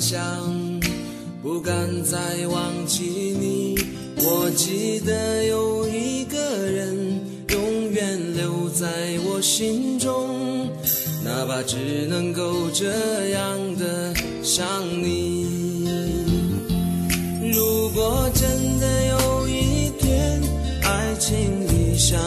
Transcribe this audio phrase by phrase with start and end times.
[0.00, 0.20] 想，
[1.42, 3.04] 不敢再忘记
[3.38, 3.76] 你。
[4.16, 7.20] 我记得有一个人
[7.50, 8.86] 永远留在
[9.24, 10.68] 我心中，
[11.24, 14.66] 哪怕只能够这样的想
[15.02, 15.88] 你。
[17.52, 20.40] 如果真的有一天，
[20.82, 22.18] 爱情理想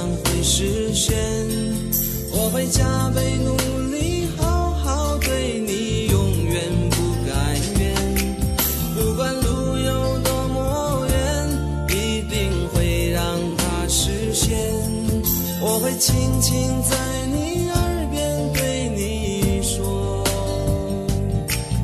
[16.01, 20.23] 轻轻在你耳边对你说，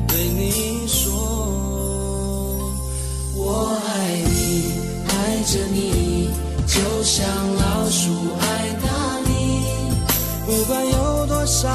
[0.08, 1.12] 对你说，
[3.36, 4.72] 我爱你，
[5.08, 6.30] 爱着你。
[6.66, 7.24] 就像
[7.54, 8.42] 老鼠爱
[8.82, 8.88] 大
[9.24, 9.62] 米，
[10.44, 11.68] 不管有多少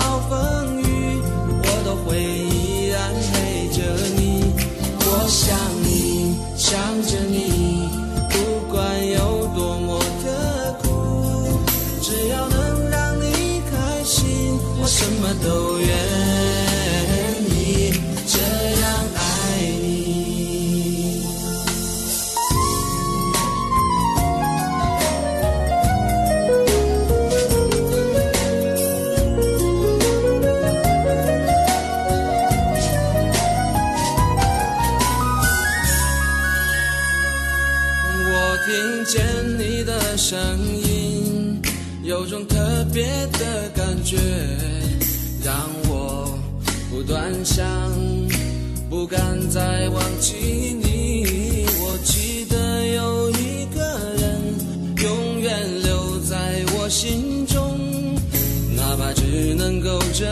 [58.95, 60.23] 哪怕只能够这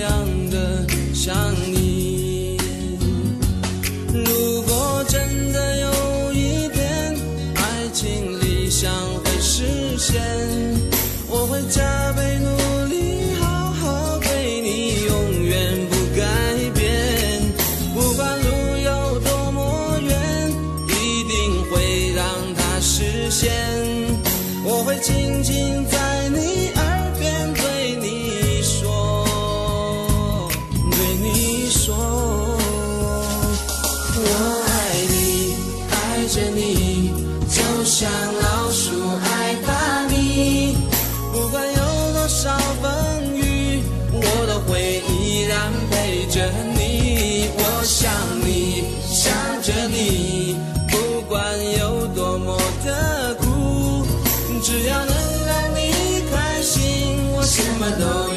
[0.00, 0.84] 样的
[1.14, 1.32] 想
[54.68, 58.27] 只要能让你开心我什么都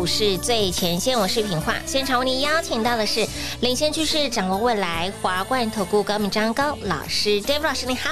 [0.00, 1.74] 股市最前线，我是品化。
[1.84, 3.28] 现场为您邀请到的是
[3.60, 8.08] 领先趋势、掌握未来华冠投顾高敏章高老师，David 老师，你好。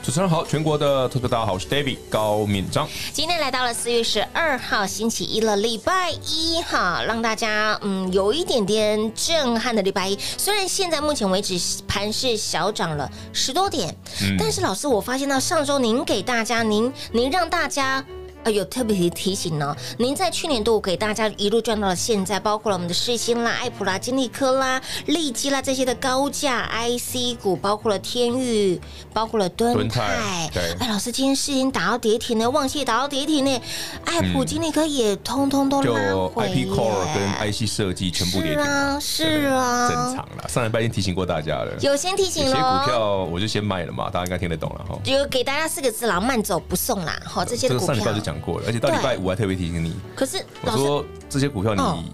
[0.00, 2.88] 主持人好，全国的投资大家好，我是 David 高敏章。
[3.12, 10.16] 今天来到了四月十二号星期一了，礼拜一哈，让大家嗯有一点点震撼的礼拜一。
[10.38, 11.58] 虽然现在目前为止
[11.88, 13.92] 盘是小涨了十多点，
[14.22, 18.04] 嗯、但是老师，我发现到上周您给大家，您您让大家。
[18.44, 19.74] 呃，有特别提醒呢。
[19.98, 28.80] 您在去年度给大家一路赚到了现在，包括了我们的世星啦、爱普啦、金利科啦、利基啦这些的高价 IC 股，包括了天域，
[29.12, 30.48] 包括了敦泰。
[30.52, 33.62] 对，哎，老师今天世星打到跌停呢，旺矽打到跌停呢，
[34.04, 36.44] 爱普、金利科也通通都拉回。
[36.44, 38.62] IP Core 跟 IC 设计全部跌停。
[38.64, 40.48] 是啊，是啊，正常了。
[40.48, 42.50] 上礼拜已经提醒过大家了，有先提醒了。
[42.50, 44.98] 有些股票我就先卖了嘛，大家应该听得懂了哈。
[45.02, 47.18] 就给大家四个字啦，慢走不送啦。
[47.24, 48.14] 好，这些股票。
[48.14, 49.94] 就讲过了，而且到礼拜五还特别提醒你。
[50.14, 52.12] 可是我说这些股票你，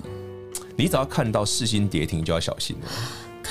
[0.77, 2.89] 你只要看到四星跌停就要小心了。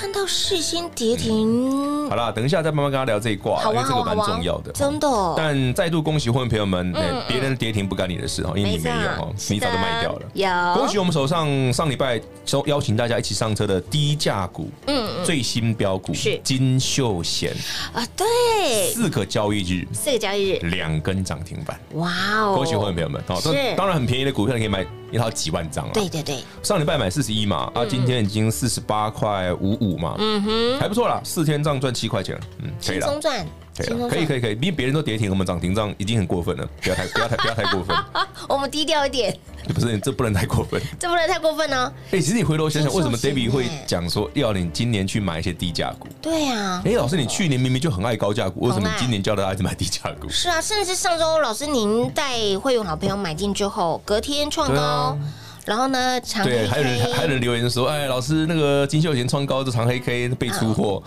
[0.00, 5.34] 看到世芯跌停，好啦，等一下再慢慢跟他聊这一卦，因为这个蛮重要的，真的。
[5.36, 6.90] 但再度恭喜会员朋友们，
[7.28, 10.22] 别人跌停不干你的事哈，因为你没有哈，你早就卖掉了。
[10.32, 10.48] 有。
[10.74, 16.40] 恭喜我们手上上礼拜邀邀请大家一起上车的低价股，嗯，最新标股是。
[16.42, 17.54] 金秀贤。
[17.92, 22.54] 啊，对，四个交易日，四个交易日，两根涨停板，哇哦！
[22.54, 23.38] 恭喜会员朋友们，好，
[23.76, 26.42] 当然很便宜的股票你可以买一套几万张了，对对对。
[26.62, 33.46] 上礼拜买四十一嘛，啊，今天已经四十八块五五嘛，嗯哼，还不错啦，四天这样赚七块钱，嗯，可以了，轻松赚，
[33.80, 37.96] 可以了，可以可以可以，比别人都跌停，我们涨停这样已经很过分了，不要太不要太不要太过分，
[38.48, 39.36] 我们低调一点，
[39.74, 41.92] 不是，这不能太过分，这不能太过分呢。
[42.12, 46.08] 哎，其实你回头想想，为什么 David 会讲说要你今年去买一些低价股？
[46.20, 50.28] 对呀，哎，老师，你去年明明就很爱高价股，为什么你今年叫大家去买低价股？
[50.28, 55.18] 是啊，甚至上周老师您带会有好朋友买进之后，隔天创高。
[55.66, 56.18] 然后呢？
[56.22, 61.00] 长黑黑，对，还有人还有人留言说：“哎，老师，那个金秀贤创高，这长黑 K 被出货。”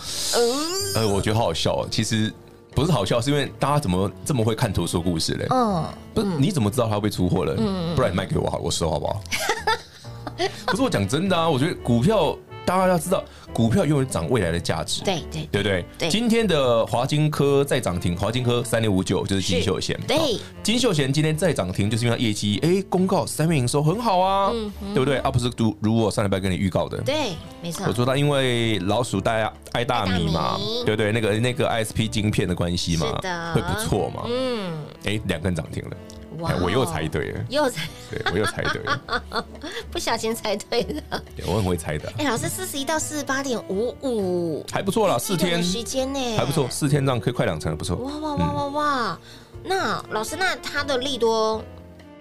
[0.96, 1.88] 呃，我觉得好好笑哦。
[1.90, 2.32] 其实
[2.76, 5.48] 不是好笑，是因为大家怎么这么会看图说故事嘞？
[5.50, 5.84] 嗯，
[6.14, 7.56] 不是，你怎么知道他会被出货了？
[7.58, 9.22] 嗯，不然你卖给我好，我收好不好？
[10.68, 12.36] 不是我讲真的啊，我觉得股票。
[12.66, 13.24] 大家要知道，
[13.54, 15.86] 股票永远涨未来的价值，对对对不对？
[15.98, 16.10] 对。
[16.10, 20.18] 今天的华金科再涨停，华金科三零五九就是金秀贤，对。
[20.64, 24.52] 金秀贤今天再涨停，就是因为业绩哎公告三月营收很好啊，
[24.94, 25.18] 对不对？
[25.18, 27.86] 啊，不是如如我上礼拜跟你预告的，对，没错。
[27.88, 31.12] 我说他因为老鼠爱爱大米嘛，对不对？
[31.12, 33.20] 那个那个 ISP 晶片的关系嘛，
[33.54, 34.72] 会不错嘛，嗯。
[35.06, 35.98] 哎，两根涨停了。
[36.62, 39.46] 我又猜对了，又猜，对我又猜对了，
[39.92, 41.22] 不小心猜对了。
[41.48, 42.12] 我很会猜的。
[42.18, 47.96] 哎，老师，四十一到四十八点五五，还不错啦，四天时间呢，还不错，四天这样可以快两成，不错。
[47.98, 49.20] 哇哇哇哇哇！
[49.64, 51.64] 那老师，那他的利多，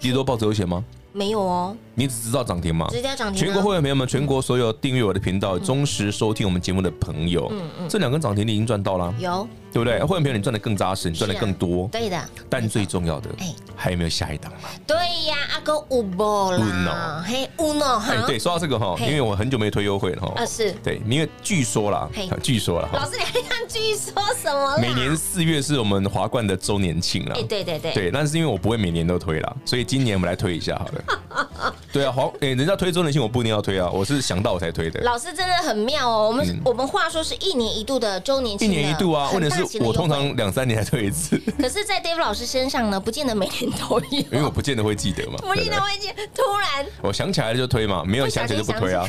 [0.00, 0.84] 利多报纸有写吗？
[1.14, 2.86] 没有哦，你只知道涨停吗？
[2.90, 3.44] 直接涨停。
[3.44, 9.98] 全国会员朋友们，全国所有订阅我的频道、忠实收听我们节目的朋友，嗯嗯，这两根涨停你已经赚到了，有，对不对？
[10.04, 12.22] 会员朋友你赚的更扎实，你赚的更多，对的。
[12.50, 14.68] 但最重要的，哎，还有没有下一档嘛？
[14.86, 14.96] 对
[15.26, 22.08] 呀，阿哥五波啦，嘿五诺，哎，对，说到这个哈，因为我很久没推优惠了哈，啊是，对，因为据说啦，
[22.42, 24.78] 据说了，老师你还看据说什么？
[24.78, 31.74] 每年四月是我们华冠的周年庆了，对对对，对，但是因为我不会每年都推了，所以今年我们来推一下好了。
[31.92, 35.00] 对啊，黄诶，人家推周年庆，我不一定要推啊，我是想到我才推的。
[35.02, 41.38] 老师真的很妙哦，我们我们话说是一年一度的周年庆，一年一度啊，问题是我通常两三年才推一次。
[41.58, 46.86] 可是，在 David 老师身上呢，不见得每年都有，因为我不见得会记得嘛，不见得会记，突然。
[47.02, 49.06] 我想起来了就推嘛，没有想起来就不推啊。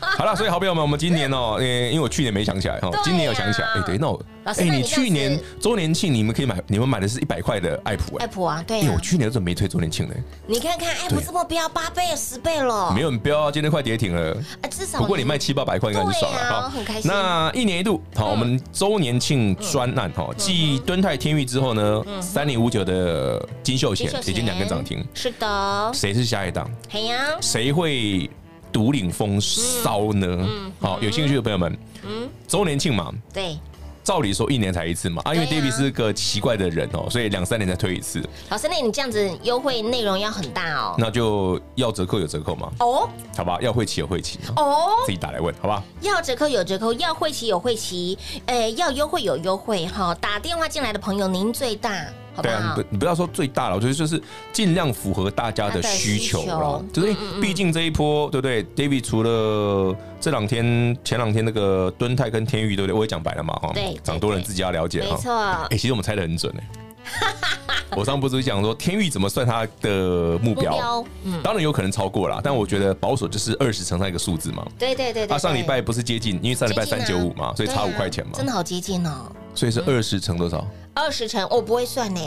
[0.00, 10.14] 好了，所以好朋友们，我们今年哦，因为我去年没想起来哈，今年有想起来，哎，对，那我哎，你去年周年庆你们可以买，你们买的是一百块的爱普爱普啊，对，因为我去年怎么没推周年庆呢？
[10.46, 12.92] 你看看爱普这么标八倍十倍了。
[12.94, 14.36] 没有很飙啊，今天快跌停了。
[14.70, 17.10] 至少不过你卖七八百块应该很爽了哈，很开心。
[17.10, 25.04] 那一年一度好，我们周年庆专案哈，继敦泰天域之后呢，三零五九的金秀贤已经两根涨停。
[25.12, 26.70] 是的，谁是下一档？
[26.88, 27.26] 谁呀？
[27.40, 28.30] 谁会
[28.70, 30.48] 独领风骚呢？
[30.80, 33.58] 好，有兴趣的朋友们，嗯，周年庆嘛，对。
[34.04, 38.20] 照理说一年才一次嘛，啊，因为 David 是个奇怪的人哦，所以两三年才推一次。
[38.50, 40.94] 老师，那你这样子优惠内容要很大哦。
[40.98, 42.72] 那就要折扣有折扣嘛。
[42.80, 45.82] 哦，好吧，要会期有会期哦，自己打来问，好吧？
[46.00, 50.14] 要折扣有折扣，要会期有会期，诶，要优惠有优惠哈。
[50.16, 52.04] 打电话进来的朋友，您最大。
[52.40, 54.20] 对啊，你不你不要说最大了，我觉得就是
[54.52, 56.82] 尽量符合大家的需求了。
[56.92, 62.96] 就是毕竟这一波，对不对？David 除了这两天、前两天那个敦泰跟天宇，对不对？
[62.96, 65.14] 我也讲白了嘛，哈，对，涨多人自己要了解哈。
[65.14, 65.32] 没错，
[65.70, 66.68] 哎，其实我们猜的很准哎。
[67.96, 71.04] 我上不是讲说天钰怎么算它的目标？
[71.24, 74.66] 嗯，当然有可能超过了，但我觉得保守就是二十乘上一个数字嘛。
[74.78, 75.26] 对对对。
[75.26, 78.32] 他上礼拜不是接近，因为上礼拜三九五嘛，所以差五块钱嘛。
[78.34, 79.30] 真的好接近哦。
[79.54, 80.66] 所以是二十乘多少？
[80.94, 82.20] 二十乘我不会算呢，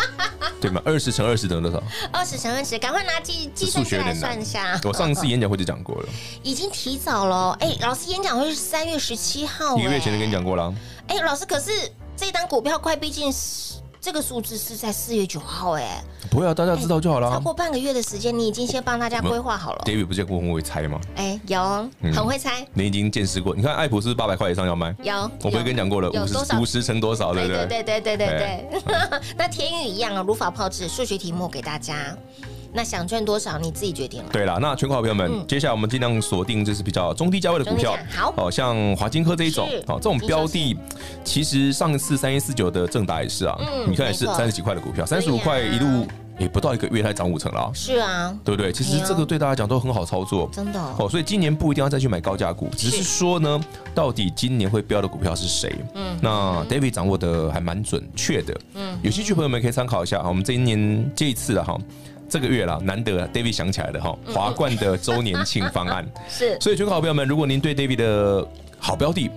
[0.60, 0.82] 对吗？
[0.84, 1.82] 二十乘二十等于多少？
[2.12, 4.78] 二十乘二十，赶快拿计计算机来算一下。
[4.84, 6.08] 我上次演讲会就讲过了，
[6.42, 7.56] 已经提早了。
[7.60, 10.72] 哎，老师演讲会是三月十七号，一个月前就跟你讲过了。
[11.08, 11.70] 哎，老师，可是
[12.16, 13.32] 这单股票快逼近
[14.06, 17.28] 这个数字是在四月九号，哎，不会啊，大家知道就好了。
[17.28, 19.82] 超过半个月的时间，你已经先帮大家规划好了。
[19.84, 21.00] David 不是问我会猜吗？
[21.16, 22.64] 哎，有，很会猜。
[22.72, 27.66] 你已经见识过，你看爱普是八百块以上要卖，有，我不会跟你讲过了，五十五十乘多少，对不对？
[27.66, 29.20] 对对对对对对。
[29.36, 32.16] 那天宇一样啊，如法炮制，数学题目给大家。
[32.76, 34.28] 那想赚多少你自己决定了。
[34.30, 40.76] 对了，那全国好朋友们，嗯、接下来我们尽量锁定就是比较中低价位的股票，好，哦，像华金科这一种，哦，这种标的，
[41.24, 46.06] 其实上一次三一四九的正达也是啊，嗯、你看也是三十几块的股票，三十五块一路
[46.38, 48.70] 也不到一个月，它涨五成了，是啊，对不对？
[48.70, 53.58] 其实这个对大家讲都很好操作，真的哦，所以今年不一定要再去买高价股，只是说呢，
[53.94, 55.74] 到底今年会标的股票是谁？
[55.94, 61.78] 嗯，那 David 掌握的还蛮准确的，嗯，有兴趣朋友们可以参考一下啊，我们这一年这一次的哈。
[62.28, 66.06] 这个月啦，难得 David 想起来了哈，华冠的周年庆方案。
[66.28, 69.30] 是，所以全国好朋友们，如果您对 David 的好标的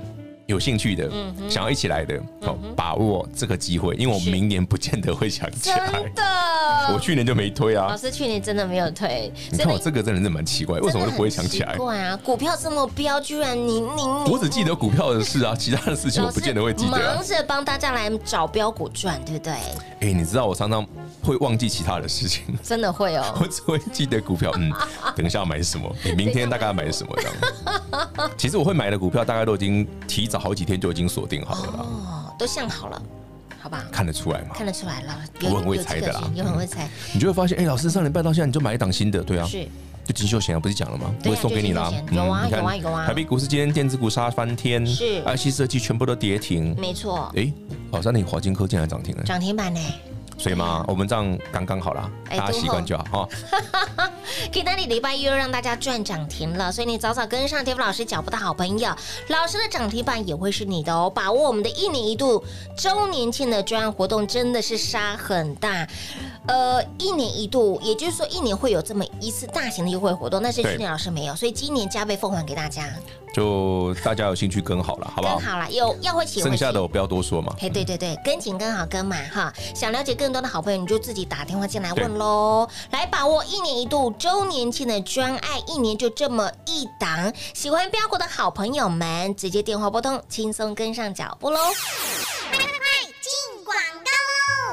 [0.49, 1.07] 有兴趣的，
[1.47, 5.77] 想要一起来的，好把握这个机会，因为我们明年不见得会想起来。
[5.91, 6.23] 真的，
[6.91, 7.87] 我去年就没推啊。
[7.87, 9.31] 老师去年真的没有推。
[9.51, 11.73] 你看我这个真的是蛮奇怪，为什么都不会想起来？
[11.73, 16.91] 奇怪啊，股票这么飙，居然你你我只记得股票的事啊， 其他的事情我不见得会记得。
[16.91, 19.53] 忙着帮大家来找标股赚，对不对？
[19.99, 20.83] 哎，你知道我常常。
[21.21, 23.23] 会忘记其他的事情，真的会哦。
[23.41, 24.71] 我只会记得股票，嗯，
[25.17, 28.31] 等一下要买什么，你明天大概要买什么这样。
[28.37, 33.01] 其实我会买的股票，大概都已经提早好几天就已经锁定好了哦，都想好了，
[33.61, 33.85] 好吧？
[33.91, 34.49] 看得出来吗？
[34.53, 36.89] 看得出来了，我很会猜的啦，有很会猜。
[37.13, 39.67] 你就会发现，哎，老师上礼拜到现在你就买一档新的，对啊，是，
[40.05, 41.13] 就金秀贤啊，不是讲了吗？
[41.25, 43.05] 我会送给你啦，有啊有啊有啊。
[43.07, 47.31] 台北股市今天电子股杀翻天，是，IC 设计全部都跌停，没错。
[47.35, 47.51] 哎，
[47.91, 49.79] 好像你华金科竟然涨停了，涨停板呢？
[50.39, 53.29] 所以嘛，我们这样刚刚好啦，大家习惯就好哈。
[54.49, 58.89] 给那里礼拜一又让大家赚涨停了，所以你早早跟上 David 老师脚步的好朋友，
[59.27, 61.11] 老师的涨停板也会是你的哦。
[61.13, 62.41] 把握我们的一年一度
[62.77, 65.85] 周年庆的专案活动，真的是杀很大。
[66.47, 72.87] 呃，一年一度，也就是说一年会有这么一次大型的优惠活动，但是去年老师没有，所以今年加倍奉还给大家。
[73.33, 75.37] 就大家有兴趣跟好了，好不好？
[75.37, 77.53] 跟好了，有要会起，剩下的我不要多说嘛。
[77.59, 79.53] 嘿，对对对，跟紧跟好跟嘛哈。
[79.75, 82.67] 想了解更多的好朋友，你就自己打电话进来问喽。
[82.91, 87.31] 来把握一年一度周年庆的专案，一年就这么一档。
[87.53, 91.59] 喜欢标股的好朋友们，直接电话拨通，轻松跟上脚步喽。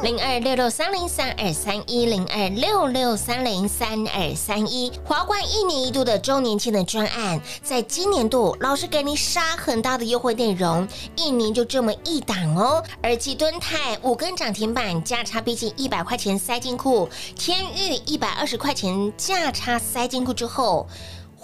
[0.03, 10.87] 零二六六三零三二三一零二六六三零三二三一，华冠一年一度的周年庆的专案，在今年度老师给你杀很大的优惠内容，
[11.17, 12.83] 一年就这么一档哦。
[13.03, 20.87] 而继敦泰五根涨停板，价差逼近一百块钱塞进库，天钰一百二十块钱价差塞进库之后，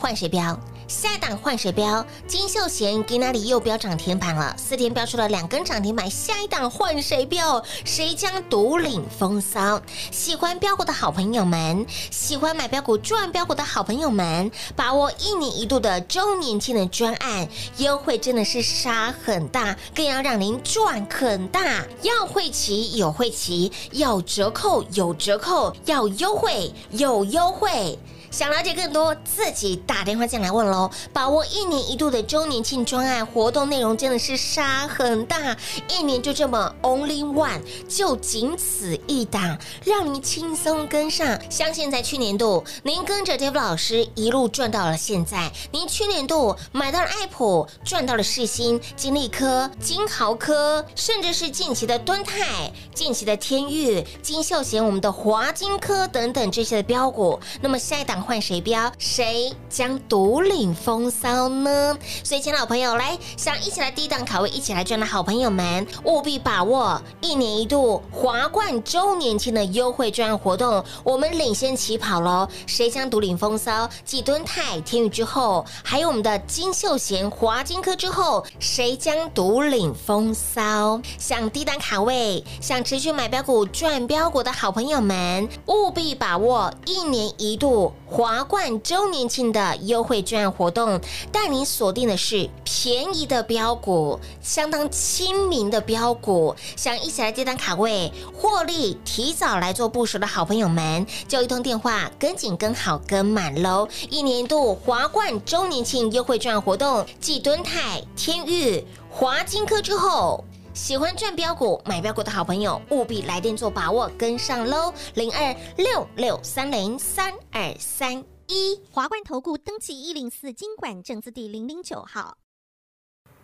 [0.02, 0.58] 换谁标？
[0.88, 2.04] 下一档换谁标？
[2.26, 6.10] 金秀贤给那里又标涨停板了，四天标出了两根涨停板。
[6.10, 7.62] 下一档换谁标？
[7.84, 9.80] 谁将独领风骚？
[10.10, 21.84] 喜欢飙股的好朋友们，喜欢买飙股赚飙股的好朋友们，把握一年一度的周年庆的专案优惠，真的是杀很大，更要让您赚很大。
[22.02, 27.96] 要会期有会期，要折扣有折扣，要优惠有优惠。
[28.32, 30.90] 想了解更多，自己打电话进来问喽。
[31.12, 35.54] 把握一年一度的周年庆专案活动内容，真的是杀很大，
[35.86, 41.38] 一年就这么 only one，就仅此一档，让您轻松跟上。
[41.50, 57.38] 相信在去年度，您跟着 Dave 老师一路赚到了现在，您去年度买到了爱普，赚到了世新、金利科、金豪科，甚至是近期的敦泰、近期的天域、金秀贤、我们的华金科等等这些的标股。
[57.60, 58.21] 那么下一档。
[58.22, 61.98] 换谁标，谁将独领风骚呢？
[62.22, 72.48] 所以，亲爱的老朋友，来想一起来低档卡位，一起来赚的好朋友们，务必把握一年一度华冠周年庆的优惠专案活动，我们领先起跑喽！
[72.66, 73.88] 谁将独领风骚？
[74.04, 81.00] 继敦泰、天宇之后，还有我们的金秀贤、华金科之后，谁将独领风骚？
[81.18, 87.92] 想低档卡位，想持续买标股赚标股的好朋友们，务必把握一年一度。
[88.12, 91.00] 华冠周年庆的优惠专案活动，
[91.32, 96.54] 带您锁定的是便宜的标股，相当亲民的标股。
[96.76, 103.88] 想一起来接单卡位，获利提早来做部署的好朋友们，就一通电话跟紧跟好跟满喽！
[104.10, 110.44] 一年一度华冠周年庆优惠专案活动，继敦泰、天钰、华金科之后。
[110.74, 114.92] 喜欢赚标股、买标股的好朋友，务必来电做把握，跟上喽！
[115.14, 122.38] 零二六六三零三二三一华冠投顾登记一零四经管证字第零零九号，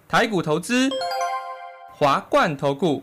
[0.09, 0.89] 台股投资
[1.93, 3.03] 华冠投顾。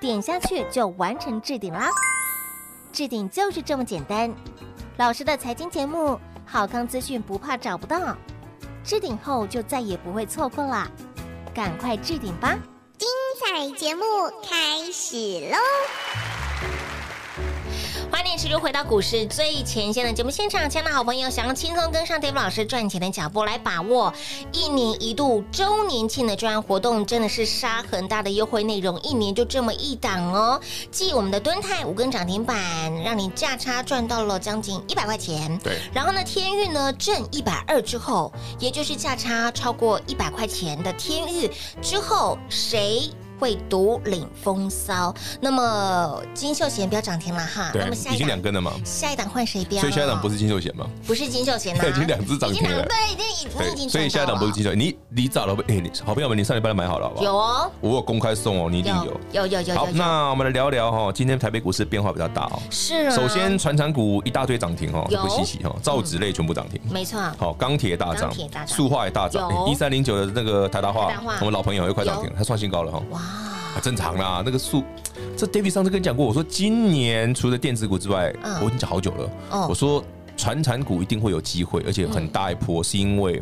[0.00, 1.90] 点下去就完成置顶啦。
[2.92, 4.32] 置顶就是这么简单。
[4.96, 8.16] 老师的财经节目，好康资讯不怕找不到。
[8.84, 10.90] 置顶后就再也不会错过了，
[11.54, 12.58] 赶快置顶吧！
[12.96, 13.08] 精
[13.40, 14.02] 彩节目
[14.48, 15.16] 开始
[15.50, 15.56] 喽！
[18.28, 24.12] 欢迎持续回到股市最前线的节目现场，亲爱的好朋友，想要轻松跟上 Dave 老师赚钱的脚步，来把握
[24.52, 30.60] 一年一度周年庆的专案活动，真的是杀很大的优惠内容，一年就这么一档哦。
[30.90, 35.58] 继我们的敦泰五根涨停板，让你价差赚到了将近一百块钱。
[35.64, 35.78] 对。
[35.94, 43.10] 然后呢，天域呢挣一百二之后，也就是价差超过一百块钱的天域之后，谁？
[43.38, 48.72] 会独领风骚，那么金秀贤标涨停了哈，对，那么下一已经两根了嘛？
[48.84, 49.80] 下一档换谁标？
[49.80, 50.86] 所以下一档不是金秀贤吗？
[51.06, 55.62] 不是金秀贤啊， 已经两只涨停了，对，已经已经所以下一档不是金秀贤，你你找了不？
[55.68, 57.24] 哎，好朋友们，你上礼拜买好了好不好？
[57.24, 59.74] 有哦，我有公开送哦，你一定有，有有有。
[59.74, 62.58] 好，那我们来聊聊哈，今天台北股市变化比较大哦。
[62.70, 63.10] 是啊。
[63.10, 67.20] 首先，传产股一大堆涨停哦，不稀奇哈，造纸类全部涨停，没错。
[67.38, 68.32] 好，钢铁大涨，
[68.66, 73.02] 塑化也大涨，一三零九的那个台达化，我们老朋友又快涨停了，它创新高了哈。
[73.10, 73.20] 哇。
[73.80, 74.82] 正常啦，那个数，
[75.36, 79.66] 这 David 上次跟你讲过，我说今年除了电子股之外，我已经讲好久了。
[79.68, 80.04] 我说
[80.36, 83.40] 传产股一定会有机会，而且很大一波，是因为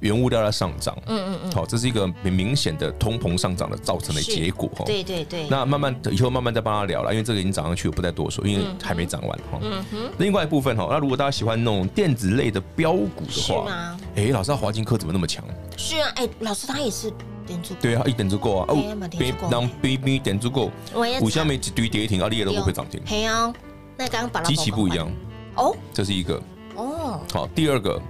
[0.00, 0.94] 原物料在上涨。
[1.06, 1.52] 嗯嗯嗯。
[1.52, 4.68] 好，这是一个很明显的通膨上涨的造成的结果。
[4.84, 5.48] 对对对。
[5.48, 9.58] 那慢慢以后慢慢再帮他聊了，因为这个已经涨上去，我不再多说，因为还没涨完哈。
[9.62, 10.10] 嗯哼。
[10.18, 15.42] 另外一部分哈，那如果大家喜欢那种电子类的标股的话，哎，老师，他华金科怎么那么强？
[15.78, 17.10] 是啊，哎，老师他也是。
[17.80, 18.66] 对啊，一点足够啊！
[18.68, 20.70] 哦，别让 baby 点足够，
[21.18, 23.00] 股下面一堆跌停，阿里也都不会涨停。
[23.06, 23.52] 嘿啊，
[23.96, 25.10] 那刚把极其不一样
[25.56, 26.40] 哦，这是一个
[26.76, 27.20] 哦。
[27.32, 28.00] 好，第二个，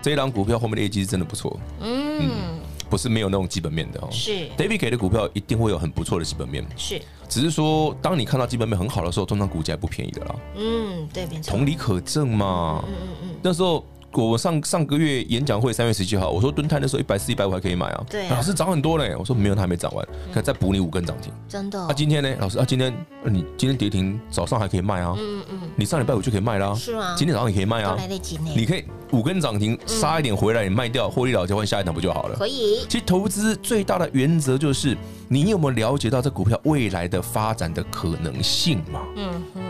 [0.00, 1.58] 这一档股票后面的业绩是真的不错。
[1.80, 4.08] 嗯，不是没有那种基本面的哦。
[4.10, 6.66] 是，David 给的股票一定会有很不错的基本面。
[6.76, 10.34] 是，只是说当你看到基本面很好的时候，通常股价也不便宜的啦。
[10.56, 11.26] 嗯，对。
[11.46, 12.82] 同理可证嘛。
[12.88, 13.84] 嗯嗯嗯，那时候。
[14.12, 18.04] 我上上个月演讲会三月十七号，我说蹲泰的时候一百四一百五还可以买啊。
[18.08, 19.14] 对啊，老师涨很多嘞。
[19.18, 21.32] 我说没有，它还没涨完，可以再补你五根涨停。
[21.48, 21.80] 真的？
[21.80, 22.92] 啊，今天呢，老师啊，今天
[23.24, 25.14] 你今天跌停，早上还可以卖啊。
[25.18, 25.60] 嗯嗯。
[25.76, 26.74] 你上礼拜五就可以卖啦。
[26.74, 27.14] 是吗？
[27.16, 27.94] 今天早上也可以卖啊。
[27.96, 28.50] 来得及呢。
[28.56, 32.36] 你可以五根涨停杀一点回来，你卖掉获利了结，换下一档不就好了？
[32.36, 32.84] 可以。
[32.88, 34.96] 其实投资最大的原则就是
[35.28, 39.00] 你有没有了解到这股票未来的发展的可能性嘛？
[39.16, 39.62] 嗯哼。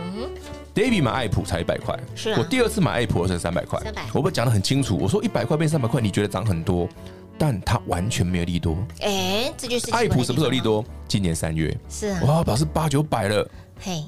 [0.75, 3.81] David 买爱普才一百块，是我第二次买爱普是三百块。
[4.13, 6.89] 我不讲的很清楚，我说一百块变三百块，你觉得涨很多，
[7.37, 8.79] 但它完全没有利多。
[9.01, 10.85] 哎，这就是爱普什么时候利多？
[11.09, 11.77] 今年三月。
[11.89, 12.21] 是啊。
[12.25, 13.51] 哇，表示八九百了。
[13.81, 14.05] 嘿，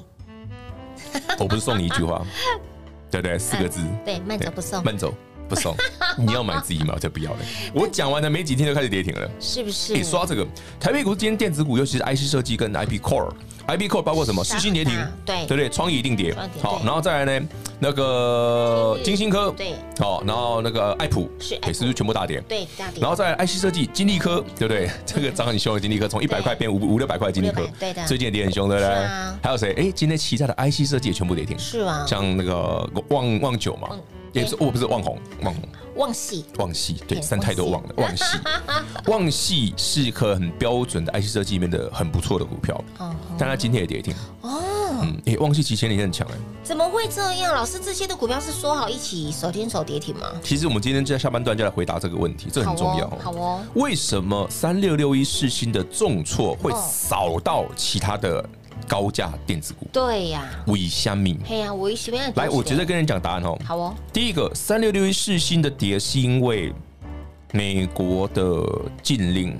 [1.37, 2.25] 我不是送你一句话，
[3.11, 3.37] 对不对？
[3.37, 3.81] 四个字。
[4.05, 4.83] 对，慢走不送。
[4.83, 5.13] 慢走
[5.49, 5.75] 不送。
[6.17, 7.39] 你要买自己买，我才不要嘞。
[7.73, 9.93] 我讲完了没几天就开始跌停了，是不是？
[9.93, 10.47] 你刷这个
[10.79, 13.31] 台北股今天电子股，尤其是 IC 设计跟 IP Core。
[13.67, 14.43] IB Core 包括什么？
[14.43, 14.93] 四星跌停，
[15.25, 15.69] 对对不对？
[15.69, 17.47] 创意一定跌，好，然后再来呢，
[17.79, 22.41] 那个金星科，对，好，然后那个爱普是，是不是全部大跌？
[22.47, 22.99] 对，大跌。
[23.01, 24.89] 然后再来 IC 设计，金立科，对不对？
[25.05, 28.93] 这个涨很凶的金立科，从一百块变五五六百块，金立科，对的，最近也跌很凶，对不对？
[29.41, 29.73] 还有谁？
[29.77, 33.89] 哎，今天旗下的 IC 设计也全部跌停，是啊，像那个旺旺九嘛，
[34.33, 35.63] 也是，哦，不是旺宏，旺宏。
[35.95, 37.89] 旺矽，旺矽，对，三太多旺了。
[37.97, 38.39] 旺矽，
[39.11, 42.81] 旺矽是一颗很标准的 IC 设计里面的很不错的股票，
[43.37, 44.13] 但它今天也跌停。
[44.39, 44.61] 哦，
[45.01, 47.53] 嗯，哎，旺矽其实前几天很强哎，怎么会这样？
[47.53, 50.27] 老师，这些的股票是说好一起手牵手跌停吗？
[50.41, 53.09] 其实我们今天在下半段就来回答这个问题，这很重要。
[53.09, 53.19] 好哦。
[53.23, 58.43] 好哦，为什么三六六一世新的重挫会扫到其他的
[58.91, 59.87] 高价电子股？
[59.93, 61.33] 对呀，为什么？
[61.45, 62.17] 嘿呀，为什么？
[62.35, 63.57] 来，我直接跟人讲答案哦。
[63.63, 63.95] 好哦。
[64.11, 66.73] 第一个，三六六一世新的跌是因为
[67.53, 68.61] 美国的
[69.01, 69.57] 禁令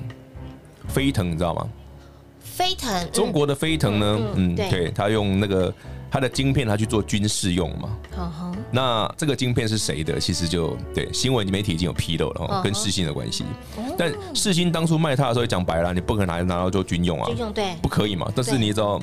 [0.90, 1.66] 飞腾，你知道吗？
[2.42, 4.20] 飞腾，中国的飞腾呢？
[4.36, 5.74] 嗯，对，他用那个。
[6.14, 7.98] 他的晶片，他去做军事用嘛？
[8.14, 8.52] 好好。
[8.70, 10.20] 那这个晶片是谁的？
[10.20, 13.46] 其实就对新闻媒体已经有披露了，跟世芯的关系。
[13.98, 18.30] 但世新当初卖它的时候，讲白了，你不可能拿拿到做军用啊，军用对，不可以嘛。
[18.36, 19.00] 但是你知道，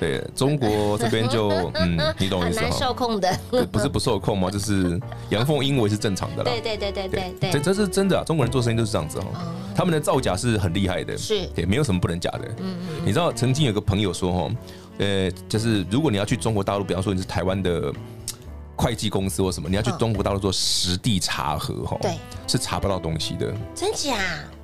[0.00, 2.70] 对中国 这边就嗯，你懂我意思吗？
[2.70, 3.38] 受控的，
[3.70, 4.50] 不是不受控吗？
[4.50, 6.50] 就是阳奉阴违是正常的啦。
[6.50, 8.24] 对对对对对对，这这是真的啊！
[8.24, 9.26] 中国人做生意都是这样子哈，
[9.76, 12.48] 他们的造假是很厉害的，是对，没有什么不能假的。
[12.58, 12.88] 嗯嗯。
[13.04, 14.50] 你知道曾经有个朋友说哈。
[14.98, 17.90] 呃，就是如果你要去中国大陆，比方说你是台湾的
[18.76, 23.50] 会计公司或什么，你要去中国大陆做实地查核，哈，对，是查不到东西的。
[23.74, 24.18] 真假？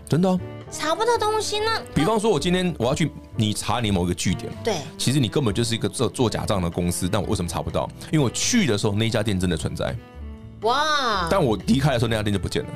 [0.08, 0.38] 真的，
[0.70, 1.66] 查不到东西呢。
[1.94, 7.88] 比方说，我今天我要去你查你某一个据点，对，其实你根本就是一个做做假账的公司，但我为什么查不到？
[8.12, 9.94] 因为我去的时候那家店真的存在，
[10.62, 11.28] 哇！
[11.30, 12.68] 但我离开的时候那家店就不见了。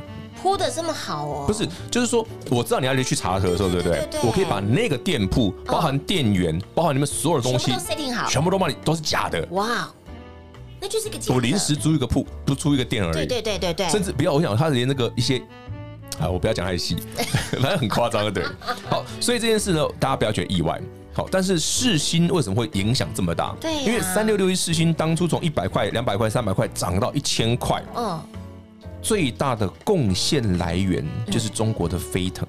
[0.42, 1.44] 铺的这么好哦？
[1.46, 4.08] 不是，就是说，我知道你要去查核的时候，对不对？
[4.22, 9.46] 我可以把那个店铺，包含店员，包含你们所有的东西，全部都 setting 好，全部都帮你，都是假的。
[9.50, 9.86] 哇，
[10.80, 13.12] 那就是一个我临时租一个铺，不租一个店而已。
[13.12, 15.42] 对对对对对，甚至不要，我想他连那个一些
[16.18, 16.96] 啊，我不要讲太细，
[17.52, 18.44] 反正很夸张的，对。
[18.88, 20.80] 好，所以这件事呢，大家不要觉得意外。
[21.12, 23.54] 好，但是世新为什么会影响这么大？
[23.60, 27.82] 对，因为三六六一世新当初从一百块、两百块、三百块涨到一千块。
[27.96, 28.20] 嗯。
[29.02, 32.46] 最大的贡献来源就是中国的飞腾，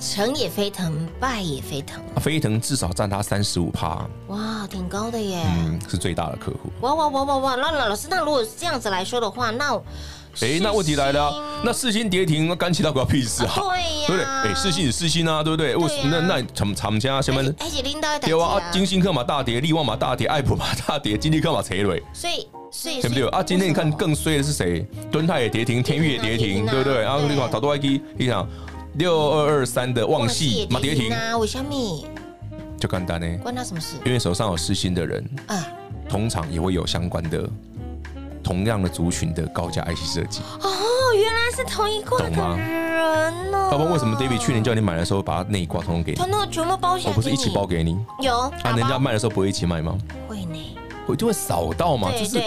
[0.00, 2.02] 成也飞腾，败也飞腾。
[2.20, 5.40] 飞腾至少占他三十五趴，哇，挺高的耶。
[5.46, 6.72] 嗯，是最大的客户。
[6.80, 7.54] 哇哇哇哇哇！
[7.54, 9.80] 那老师，那如果是这样子来说的话，那
[10.40, 13.52] 哎，那问题来了，啊那四星跌停，那干其他股屁事啊？
[13.56, 13.62] 对
[14.02, 14.24] 呀，对不对？
[14.24, 15.74] 哎，四星是四星啊，对不对？
[15.74, 17.40] 为那那厂厂家什么？
[17.58, 21.96] 而且领导对啊，金星克嘛大跌，力旺嘛大跌，爱普嘛大跌，金立克嘛垂落。
[22.12, 23.00] 所以所以。
[23.00, 23.42] 对不对啊？
[23.42, 24.86] 今天你看更衰的是谁？
[25.10, 27.02] 敦泰也跌停，天域也跌停，对不对？
[27.02, 28.48] 然后你看，好多 ID，你想
[28.94, 31.36] 六二二三的旺系嘛跌停啊？
[31.38, 32.06] 为什么？
[32.78, 33.96] 就简单呢，关他什么事？
[34.04, 35.66] 因为手上有世芯的人啊，
[36.08, 37.48] 通常也会有相关的
[38.48, 40.40] 同样的族群的高价 IC 设计。
[40.62, 40.70] 哦，
[41.14, 43.68] 原来是同一挂的人呢。
[43.70, 46.16] 要不然为什么 David 去年叫你买的时候把它内挂通通给你？
[46.16, 47.98] 通通全部包下来，我不是一起包给你？
[48.22, 49.98] 有啊，人家卖的时候不会一起卖吗？
[50.26, 50.77] 会呢。
[51.08, 52.38] 我就会扫到嘛，就是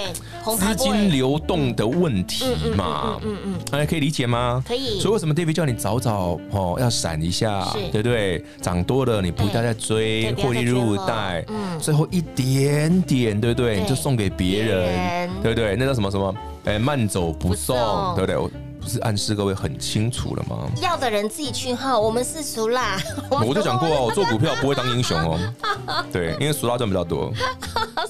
[0.55, 2.45] 资金流动的问题
[2.75, 4.63] 嘛，嗯嗯，大家可以理解吗？
[4.67, 4.99] 可以。
[4.99, 8.43] 所以为什么 David 叫你早早哦要闪一下，对不对？
[8.61, 13.81] 涨多了你不要再追，获利入袋，嗯，最后一点点，对不对？
[13.81, 15.75] 你就送给别人，对不对？
[15.75, 16.33] 那叫什么什么？
[16.65, 17.75] 哎，慢走不送，
[18.15, 18.70] 对不对？
[18.81, 20.67] 不是暗示各位很清楚了吗？
[20.81, 22.97] 要的人自己去哈，我们是熟辣。
[23.29, 25.39] 我就讲过哦，我做股票不会当英雄哦。
[26.11, 27.31] 对，因为熟辣赚比较多。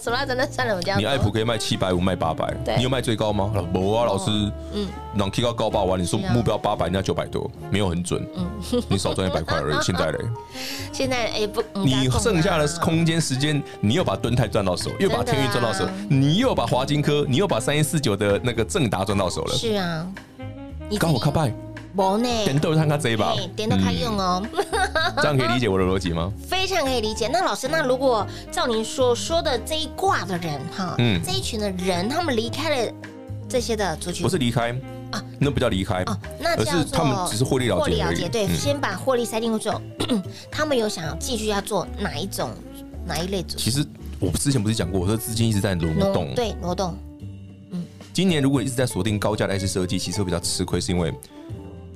[0.02, 1.00] 熟辣真的赚了我这样。
[1.00, 3.52] 你爱普可以卖七百五，卖八百，你有卖最高吗？
[3.74, 4.32] 没啊，老师。
[4.74, 4.88] 嗯。
[5.14, 8.26] 让 K 高高八万，你说目标八百，人家九百多，没有很准。
[8.36, 8.82] 嗯。
[8.88, 9.78] 你少赚一百块而已。
[9.84, 10.20] 现在嘞？
[10.94, 11.62] 现在也不。
[11.74, 19.54] 你剩下的空间时间，你又把敦泰赚到手，又把天运赚到手，你又把华金科，你又把三一四九的那个正达赚到手了。
[19.54, 20.08] 是啊。
[20.98, 21.54] 刚好卡拜，
[21.96, 24.44] 无呢，点都看看这一把，点都开用哦，
[25.18, 26.32] 这样可以理解我的逻辑吗？
[26.48, 27.30] 非常可以理解。
[27.32, 32.94] 那老师，那如果照您所说的这一卦的人哈，嗯，这一群的人，他们离开了
[33.50, 34.72] 这些的族群，不是离开
[35.12, 39.82] 啊，那不叫离开哦，那而是他们只是获利了结，获利了结，对，先把获利塞进去之后，
[40.52, 42.52] 他们有想要继续要做哪一种
[43.06, 43.58] 哪一类组？
[43.58, 43.86] 其实
[44.20, 46.98] 我之前不是讲过，我说资金一直在挪动，对，挪动。
[48.14, 51.14] 今年如果一直在锁定高价的 IC 设计，其实会比较吃亏，是因为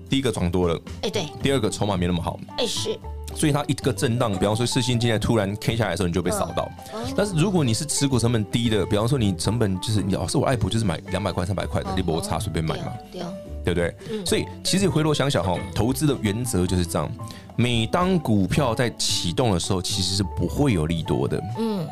[0.09, 2.97] 第一个涨多了，哎对，第二个筹码没那么好，哎是，
[3.35, 6.69] 所以它一个震荡，比方说四星今天突然 K 下来的时候，你就被扫到。
[7.15, 13.21] 但是如果你是持股成本低的，比方说你成本就是你，老是我爱普就是买两百块、三百块的，你摩擦随便买嘛，对
[13.65, 14.25] 对不对？
[14.25, 17.11] 所以其实回头想想哈，投资的原则就是这样，
[17.55, 21.85] 每当股票在启动的时候，其实是不会有利多的，嗯。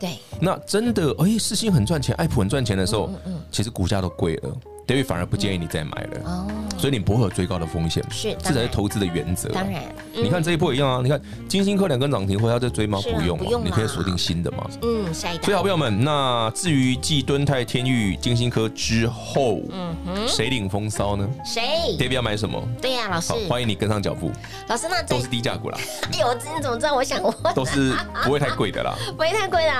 [0.00, 6.20] 对，那真的哎，四星很赚钱，爱普很赚钱的时候，嗯嗯，其实股价都贵了，David 反而不建议你再买了。
[6.24, 6.46] 哦，
[6.78, 8.04] 所以你不会有追高的风险。
[8.10, 9.48] 是，这才是投资的原则。
[9.50, 12.98] 当然，你看这一波一样啊，你看金星科两根涨停，会要再追吗？
[13.02, 14.66] 不用，不用，你可以锁定新的嘛。
[14.82, 15.44] 嗯，下一档。
[15.44, 21.28] 所以好朋友们，那至于继敦泰、天域、金星科之后，嗯哼，谁领风骚呢？
[21.44, 21.62] 谁
[21.98, 22.62] ？David 要买什么？
[22.80, 24.30] 对呀，老师，欢迎你跟上脚步。
[24.68, 25.78] 老师，那都是低价股啦。
[26.12, 26.94] 哎呦，你怎么知道？
[26.94, 27.94] 我想问，都是
[28.24, 29.72] 不会太贵的啦， 不会太贵的，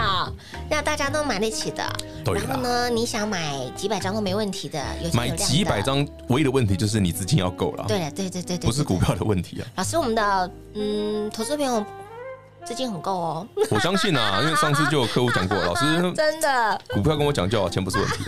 [0.70, 1.84] 让大家都买得起的。
[2.24, 2.40] 对。
[2.40, 7.84] 然后呢，你想买几百张都没问题的，有买几百张，唯一的问题就是你资金要够了。
[7.88, 9.66] 对对对对对，不是股票的问题啊。
[9.76, 11.84] 老师，我们的嗯，投资朋友
[12.64, 13.48] 资金很够哦。
[13.70, 18.24] 我相信啊，因为上次就有客户讲过， 老师真的股票跟我讲就好，钱不是问题，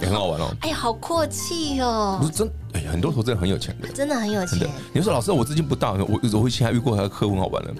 [0.00, 0.54] 也 很好玩哦。
[0.60, 2.18] 哎呀，好阔气哦。
[2.20, 4.68] 不是真，哎呀，很多投资人很有钱的，真的很有钱。
[4.92, 7.74] 你说老师，我资金不大，我我以前还遇过他的客户很好玩的。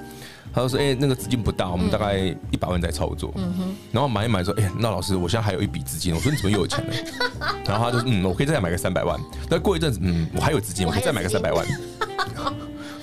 [0.56, 2.16] 他就说：“哎、欸，那个资金不大，我们大概
[2.50, 3.30] 一百万在操作。
[3.36, 6.14] 嗯哼，然后买一买说：哎、欸，那老师，我现在还有一笔资金。
[6.14, 6.94] 我说你怎么又有钱了？
[7.66, 9.20] 然后他就说：嗯，我可以再买个三百万。
[9.50, 11.66] 但过一阵子，嗯，我还有资金，我可以再买个三百万。”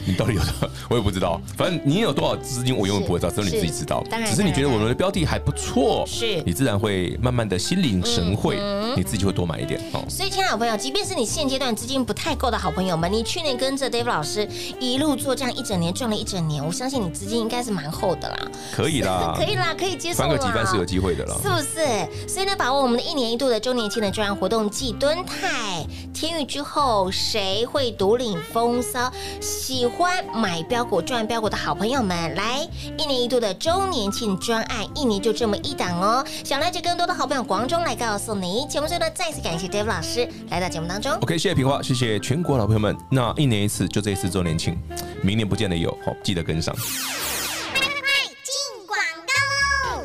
[0.05, 0.69] 你到底有多少？
[0.89, 1.39] 我也不知道。
[1.57, 4.03] 反正你有多少资金，我永远不会知道，只有你自己知道。
[4.09, 8.57] 当然，只是你觉得我们的标的还不错，是，你自然会慢慢的心领神会，
[8.95, 9.79] 你自己就会多买一点。
[9.93, 14.47] 哦，所以，亲爱的好朋友，即便是你现阶段资金不太够的好朋友们，你去年跟着 David 老师
[14.79, 18.37] 一路做这样一整年，赚了一整年，我相信你资金应该是蛮厚的啦。
[18.75, 20.17] 可以啦，可以啦，可以接受。
[20.19, 22.27] 翻个几番是有机会的啦，是不是？
[22.27, 29.11] 所以呢，把握我们的一年一度的周年庆的专案活动，继敦泰、天钰之后，谁会独领风骚？
[29.39, 30.63] 喜欢买。
[30.63, 36.25] 标股赚标股的好朋友们，来一年一度的周年庆专案，一年就这么一档哦！
[36.43, 38.65] 想了解更多的好朋友，广中来告诉你。
[38.67, 41.11] 节目最后呢，再次感谢 Dave 老师来到节目当中。
[41.21, 42.95] OK，谢谢平花，谢谢全国老朋友们。
[43.11, 44.75] 那一年一次，就这一次周年庆，
[45.21, 46.73] 明年不见得有，好，记得跟上。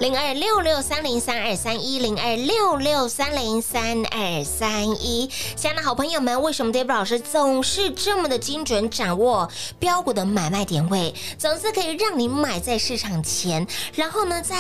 [0.01, 14.57] 零二六六三零三二三一零二六六三零三二三一，亲爱的好朋友们，为什么 David 老师总是这么的精准掌握标股的买卖点位，总是可以让你买在市场前，然后呢，在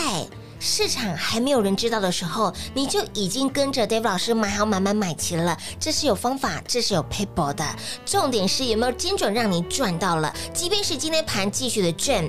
[0.58, 5.56] 市场还没有人知道的时候，你就已经跟着 David 老师买好买买买齐了。
[5.78, 7.64] 这是有方法，这是有 paper 的，
[8.04, 12.28] 重点是有没有精准让你赚到了，即便是今天盘继续的震。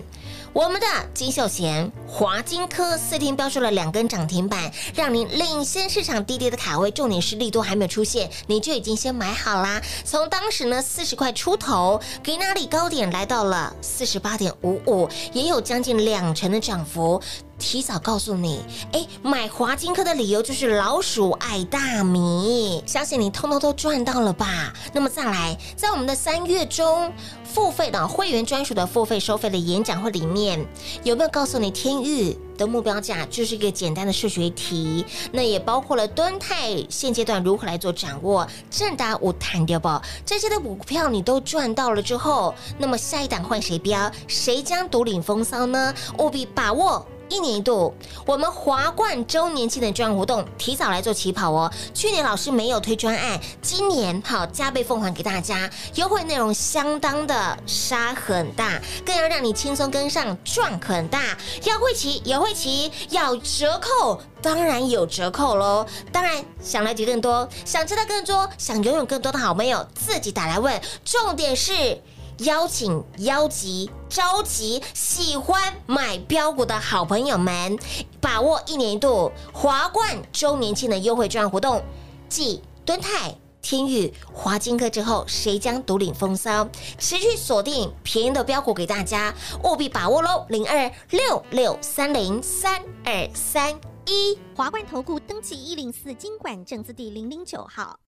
[0.52, 6.90] 我们的金秀贤、华金科四天飙出了两根涨停板，让您领先市场低跌的卡位。
[6.90, 9.80] 重点是力度还没有出现，你就已经先买好啦。
[10.04, 17.22] 从当时呢四十块出头，给那里高点来到了四十八点五五，也有将近两成的涨幅。
[17.60, 24.74] 提早告诉你，哎，买华金科的理由就是老鼠爱大米，相信你通通都赚到了吧？
[24.94, 27.12] 那么再来，在我们的三月中
[27.44, 30.66] 付费的会员专属的付费收费的演讲会里面，
[31.04, 35.06] 有没有告诉你天日的目标价就是一个简单的数学题？
[35.32, 39.18] 那也包括了端泰现阶段如何来做掌握，正大。
[39.18, 39.90] 我弹掉不
[40.26, 44.12] 这些的股票你都赚到了之后，那么下一档换谁标？
[44.28, 45.94] 谁将独领风骚呢？
[46.18, 47.06] 务必把握。
[47.30, 47.94] 一年一度，
[48.26, 51.72] 我们华冠周年庆的专案活动提早来做起跑哦。
[51.94, 61.38] 去年老师没有推专案，今年好加倍奉还给大家，优惠内容相当的杀很大，更要让你轻松跟上赚很大。
[61.64, 65.86] 要会骑有会骑，要折扣当然有折扣喽。
[66.12, 70.82] 当然想了解更多，想知道更多，想拥有更多的好朋友，自己打来问。
[71.06, 72.02] 重点是。
[72.40, 77.78] 邀请邀集召集喜欢买标股的好朋友们，
[78.22, 81.84] 把握一年一度华冠周年庆的优惠券活动，
[82.30, 86.66] 继敦泰、天宇、华金科之后，谁将独领风骚？
[86.98, 89.34] 持续锁定便宜的标股给大家，
[89.66, 90.46] 务必把握喽！
[90.48, 98.00] 零二六六三零三二三一，华冠投顾登记一零四金管证字第零零九号，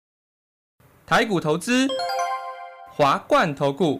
[1.05, 1.85] 台股投资，
[2.95, 3.99] 华冠投顾。